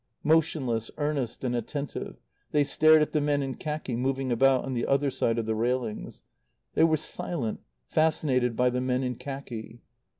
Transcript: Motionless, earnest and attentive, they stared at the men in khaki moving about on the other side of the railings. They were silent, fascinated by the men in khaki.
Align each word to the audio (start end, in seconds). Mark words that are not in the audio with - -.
Motionless, 0.23 0.89
earnest 0.97 1.43
and 1.43 1.55
attentive, 1.55 2.17
they 2.49 2.63
stared 2.63 3.03
at 3.03 3.11
the 3.11 3.21
men 3.21 3.43
in 3.43 3.53
khaki 3.53 3.95
moving 3.95 4.31
about 4.31 4.65
on 4.65 4.73
the 4.73 4.87
other 4.87 5.11
side 5.11 5.37
of 5.37 5.45
the 5.45 5.53
railings. 5.53 6.23
They 6.73 6.85
were 6.85 6.97
silent, 6.97 7.59
fascinated 7.85 8.55
by 8.55 8.71
the 8.71 8.81
men 8.81 9.03
in 9.03 9.13
khaki. 9.13 9.83